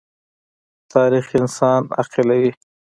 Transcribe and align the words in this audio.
تاریخ 0.93 1.25
انسان 1.39 1.81
عاقلوي. 1.97 2.51